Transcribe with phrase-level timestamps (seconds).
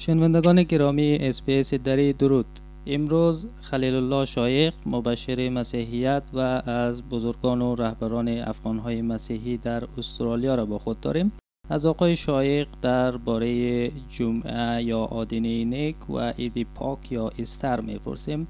[0.00, 2.46] شنوندگان گرامی SBS دری درود.
[2.86, 10.54] امروز خلیل الله شایق مبشر مسیحیت و از بزرگان و رهبران افغانهای مسیحی در استرالیا
[10.54, 11.32] را با خود داریم.
[11.70, 18.48] از آقای شایق در باره جمعه یا آدینه نیک و عید پاک یا Easter می‌پرسیم.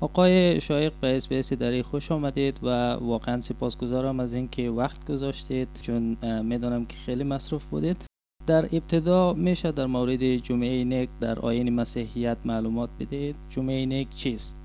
[0.00, 6.16] آقای شایق به SBS دری خوش آمدید و واقعا سپاسگزارم از اینکه وقت گذاشتید چون
[6.42, 8.04] می‌دانم که خیلی مصروف بودید.
[8.46, 14.56] در ابتدا میشه در مورد جمعه نیک در آین مسیحیت معلومات بدید جمعه نیک چیست؟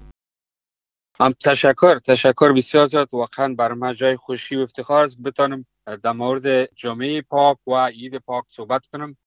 [1.19, 3.09] هم تشکر تشکر بسیار زیاد.
[3.13, 5.21] واقعا بر من جای خوشی و افتخار است.
[5.21, 5.65] بتانم
[6.03, 9.17] در مورد جمعه پاک و عید پاک صحبت کنم.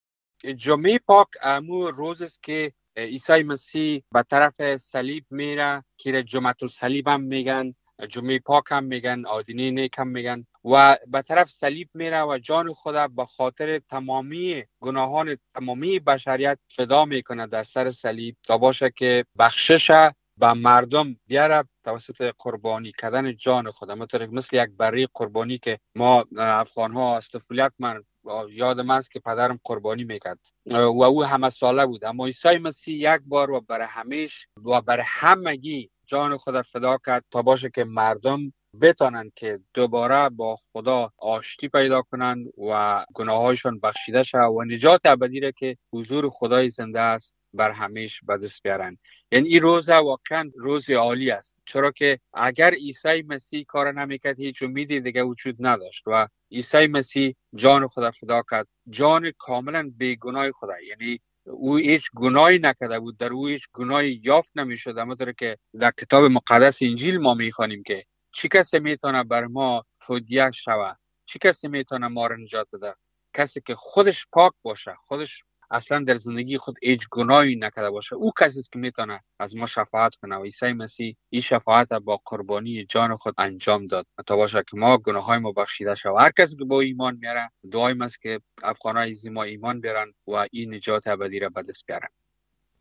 [0.56, 5.84] جمعه پاک امو روز است که عیسی مسیح به طرف صلیب میره.
[5.96, 7.74] که جمعه الصلیب هم میگن.
[8.08, 12.72] جمعه پاک هم میگن آدینه نیک هم میگن و به طرف صلیب میره و جان
[12.72, 18.36] خود به خاطر تمامی گناهان تمامی بشریت فدا می‌کنه در سر صلیب.
[18.46, 23.90] تا باشه که بخشش به مردم بیاره توسط قربانی کردن جان خود.
[23.90, 28.04] مثل یک بری قربانی که ما افغان ها از طفولیت من
[28.50, 30.38] یادم است که پدرم قربانی می‌کرد.
[30.66, 32.04] و او همه ساله بود.
[32.04, 37.24] اما عیسی مسیح یک بار و برای همیش و برای همگی جان خود فدا کرد
[37.30, 44.22] تا باشه که مردم بتانند که دوباره با خدا آشتی پیدا کنند و گناهایشان بخشیده
[44.22, 48.98] شود و نجات ابدی را که حضور خدای زنده است بر همیش به دست بیارن
[49.32, 51.62] یعنی این روز واقعا روز عالی است.
[51.64, 57.34] چرا که اگر عیسی مسیح کار نمی‌کرد هیچ امیدی دیگه وجود نداشت و عیسی مسیح
[57.54, 58.68] جان خدا فدا کرد.
[58.90, 63.16] جان کاملا بیگناه خدا یعنی او هیچ گناهی نکرده بود.
[63.16, 64.98] در او هیچ گناهی یافت نمی‌شد.
[64.98, 70.50] اما که در کتاب مقدس انجیل ما می‌خوانیم که چی کسی می‌تونه بر ما فدیه
[70.50, 72.94] شود؟ چی کسی می‌تونه ما را نجات بده؟
[73.34, 78.16] کسی که خودش پاک باشه خودش اصلا در زندگی خود هیچ گناهی نکرده باشه.
[78.16, 80.36] او کسی است که می‌تونه از ما شفاعت کنه.
[80.36, 84.06] و عیسی مسیح این شفاعت با قربانی جان خود انجام داد.
[84.26, 87.50] تا باشه که ما گناه های ما بخشیده شود هر کسی که با ایمان میاره
[87.72, 91.86] دعای است که افغان های ما ایمان بیارن و این نجات ابدی را به دست
[91.86, 92.08] بیارن.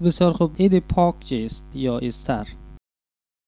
[0.06, 0.56] بسیار خوب.
[0.60, 2.48] عید پاک چیست یا استر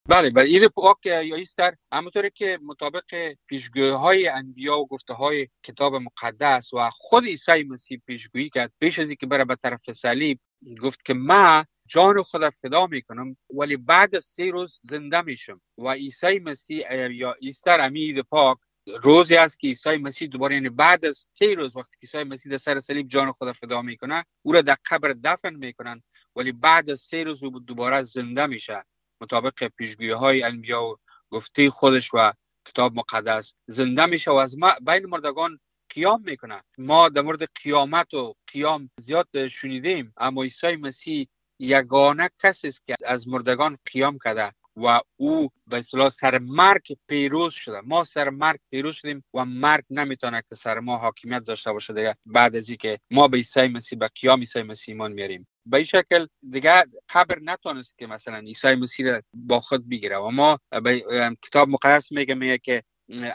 [0.09, 0.43] بله بله.
[0.43, 6.73] عید پاک یا ایستر همونطوری که مطابق پیشگوی های انبیا و گفته های کتاب مقدس
[6.73, 10.39] و خود عیسی مسیح پیشگویی کرد پیش از اینکه بره به طرف صلیب
[10.81, 15.61] گفت که ما جان خود فدا می‌کنم ولی بعد از سه روز زنده میشم.
[15.77, 18.57] و عیسی مسیح یا ایستر امید پاک
[19.03, 22.57] روزی است که عیسی مسیح دوباره یعنی بعد از سه روز وقتی عیسی مسیح در
[22.57, 26.03] سر صلیب جان خود فدا می‌کنه او را در قبر دفن می‌کنن
[26.35, 28.83] ولی بعد از سه روز دوباره زنده میشه.
[29.21, 30.95] مطابق پیشگویی های انبیا و
[31.31, 32.33] گفته خودش و
[32.65, 33.55] کتاب مقدس.
[33.67, 35.59] زنده میشه و از ما بین مردگان
[35.89, 41.27] قیام می‌کنه ما در مورد قیامت و قیام زیاد شنیدیم اما عیسی مسیح
[41.59, 44.51] یگانه کسی است که از مردگان قیام کرده.
[44.77, 47.81] و او به اصطلاح سر مرگ پیروز شده.
[47.81, 52.15] ما سر مرگ پیروز شدیم و مرگ نمی‌تونه که سر ما حاکمیت داشته باشه دیگه
[52.25, 55.47] بعد از اینکه ما به عیسی مسیح به قیام عیسی مسیح ایمان میاریم.
[55.65, 60.29] به این شکل دیگه خبر نتونست که مثلا عیسی مسیح را با خود بگیره و
[60.29, 61.05] ما به
[61.41, 62.83] کتاب مقدس میگه میگه که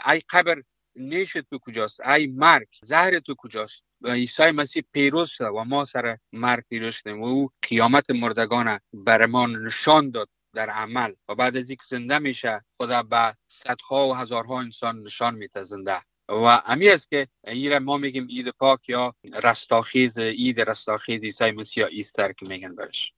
[0.05, 0.61] ای قبر
[0.95, 6.17] نیشت تو کجاست؟ ای مرگ زهر تو کجاست؟ عیسی مسیح پیروز شد و ما سر
[6.33, 10.29] مرگ پیروز شدیم و او قیامت مردگان بر ما نشان داد.
[10.57, 15.35] در عمل و بعد از اینکه زنده میشه خدا به صدها و هزارها انسان نشان
[15.35, 16.01] میده زنده.
[16.29, 21.85] و امی است که این ما میگیم عید پاک یا رستاخیز عید رستاخیز عیسی مسیح
[21.85, 23.13] ایستر که میگن برش.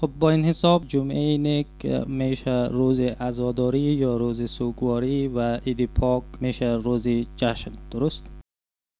[0.00, 6.24] خب با این حساب جمعه نیک میشه روز عزاداری یا روز سوگواری و عید پاک
[6.40, 7.72] میشه روز جشن.
[7.90, 8.41] درست؟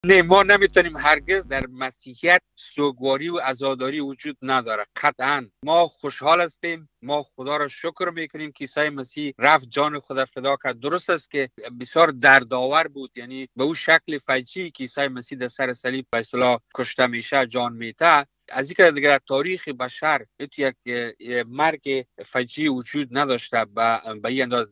[0.06, 5.48] نه ما نمی‌تونیم هرگز در مسیحیت سوگواری و عزاداری وجود نداره قطعا.
[5.64, 10.56] ما خوشحال هستیم ما خدا را شکر می‌کنیم که عیسی مسیح رفت جان خدا فدا
[10.64, 15.38] کرد درست است که بسیار دردآور بود یعنی به او شکل فجی که عیسی مسیح
[15.38, 20.26] در سر صلیب به اصطلاح کشته میشه جان میته از اینکه دیگه تاریخ بشر
[20.58, 20.76] یک
[21.46, 24.70] مرگ فجی وجود نداشته به این اندازه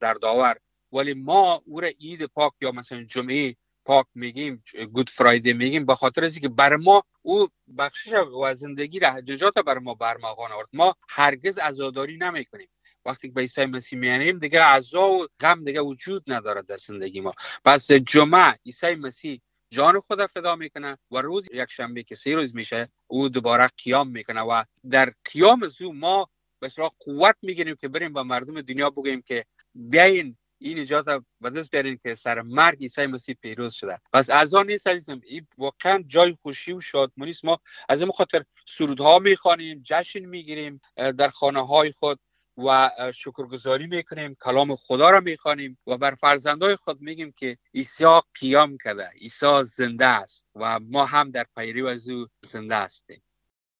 [0.00, 0.56] دردآور.
[0.92, 5.94] ولی ما او را عید پاک یا مثلا جمعه پاک میگیم گود فرایده میگیم به
[5.94, 7.48] خاطر از که بر ما او
[7.78, 10.68] بخشش و زندگی را نجات بر ما برمغان آورد.
[10.72, 12.68] ما هرگز عزاداری نمی‌کنیم.
[13.04, 17.20] وقتی که به عیسی مسیح میانیم دیگه عزا و غم دیگه وجود ندارد در زندگی
[17.20, 17.32] ما.
[17.64, 19.40] پس جمعه عیسی مسیح
[19.70, 24.08] جان خود فدا می‌کنه و روز یک شنبه که سه روز میشه او دوباره قیام
[24.08, 26.28] می‌کنه و در قیام از او ما
[26.60, 26.68] به
[26.98, 29.44] قوت می‌گیریم که بریم با مردم دنیا بگیم که
[29.74, 34.00] بیاین این نجات به دست بیارین که سر مرگ عیسی مسیح پیروز شده.
[34.12, 37.44] پس از آن نیست عزیزم این واقعا جای خوشی و شادمانی است.
[37.44, 42.20] ما از این خاطر سرودها می‌خوانیم جشن می‌گیریم در خانه های خود
[42.56, 48.04] و شکرگزاری می‌کنیم کلام خدا را می‌خوانیم و بر فرزندای خود میگیم که عیسی
[48.40, 53.22] قیام کرده عیسی زنده است و ما هم در پیروی از او زنده هستیم.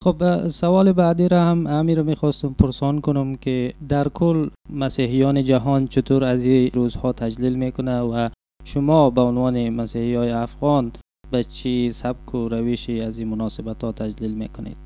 [0.05, 5.87] خب سوال بعدی را هم امیر رو می‌خواستم پرسان کنم که در کل مسیحیان جهان
[5.87, 8.29] چطور از این روزها تجلیل می‌کنه و
[8.65, 10.93] شما به عنوان مسیحی های افغان
[11.31, 14.79] به چی سبک و روشی از این مناسبت ها تجلیل می‌کنید؟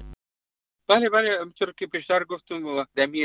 [0.89, 3.25] بله بله همطور که پیشتر گفتم دمی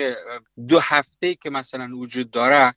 [0.67, 2.71] دو هفته که مثلا وجود داره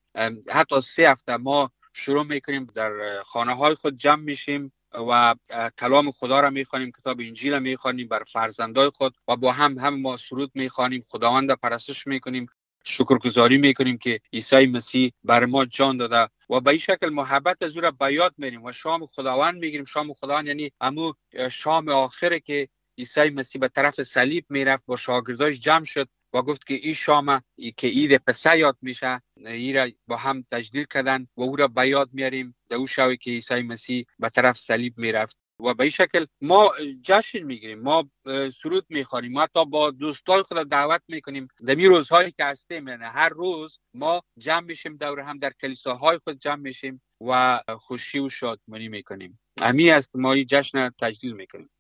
[0.49, 4.73] حتی سه هفته ما شروع می‌کنیم در خانه های خود جمع میشیم.
[4.95, 5.35] و
[5.79, 10.01] کلام خدا را می‌خوانیم کتاب انجیل را می‌خوانیم بر فرزندای خود و با هم هم
[10.01, 12.47] ما سرود می‌خوانیم خداوند را پرستش می‌کنیم
[12.85, 17.77] شکرگزاری می‌کنیم که عیسی مسیح بر ما جان داده و به این شکل محبت از
[17.77, 19.85] او را به یاد میریم و شام خداوند می‌گیریم.
[19.85, 21.13] شام خداوند یعنی امو
[21.51, 22.69] شام آخره که
[22.99, 27.43] عیسی مسیح به طرف صلیب می‌رفت با شاگرداش جمع شد و گفت که این شام
[27.77, 31.89] که عید پسه یاد میشه ای را با هم تجلیل کردن و او را به
[31.89, 32.57] یاد میاریم.
[32.69, 36.73] در او شوی که عیسی مسیح به طرف صلیب می‌رفت و به این شکل ما
[37.03, 38.11] جشن می‌گیریم ما
[38.53, 41.49] سرود می‌خوانیم ما تا با دوستای خود دعوت می‌کنیم.
[41.67, 46.19] در می روزهایی که هستیم یعنی هر روز ما جمع میشیم دور هم در کلیساهای
[46.19, 49.41] خود جمع میشیم و خوشی و شادمانی می‌کنیم.
[49.61, 51.71] امی است ما این جشن تجلیل می‌کنیم.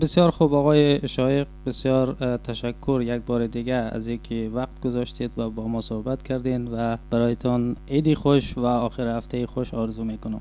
[0.00, 5.68] بسیار خوب آقای شایق بسیار تشکر یک بار دیگه از اینکه وقت گذاشتید و با
[5.68, 10.40] ما صحبت کردین و برایتان عیدی خوش و آخر هفته خوش آرزو می‌کنم.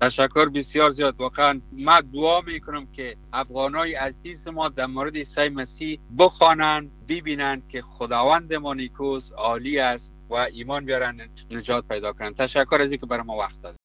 [0.00, 1.20] تشکر بسیار زیاد.
[1.20, 7.82] واقعا من دعا می‌کنم که افغانای عزیز ما در مورد عیسی مسیح بخوانند ببینند که
[7.82, 13.22] خداوند ما نیکوس عالی است و ایمان بیارن نجات پیدا کنند تشکر از اینکه برای
[13.22, 13.76] ما وقت داد